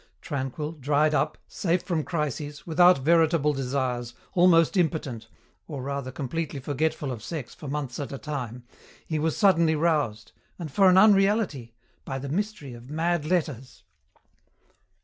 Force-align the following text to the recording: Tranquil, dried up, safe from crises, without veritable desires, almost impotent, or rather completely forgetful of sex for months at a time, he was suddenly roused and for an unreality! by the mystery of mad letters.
Tranquil, 0.19 0.71
dried 0.71 1.13
up, 1.13 1.37
safe 1.47 1.83
from 1.83 2.03
crises, 2.03 2.65
without 2.65 2.97
veritable 2.97 3.53
desires, 3.53 4.15
almost 4.33 4.75
impotent, 4.75 5.27
or 5.67 5.83
rather 5.83 6.11
completely 6.11 6.59
forgetful 6.59 7.11
of 7.11 7.21
sex 7.21 7.53
for 7.53 7.67
months 7.67 7.99
at 7.99 8.11
a 8.11 8.17
time, 8.17 8.63
he 9.05 9.19
was 9.19 9.37
suddenly 9.37 9.75
roused 9.75 10.31
and 10.57 10.71
for 10.71 10.89
an 10.89 10.97
unreality! 10.97 11.75
by 12.03 12.17
the 12.17 12.29
mystery 12.29 12.73
of 12.73 12.89
mad 12.89 13.25
letters. 13.25 13.83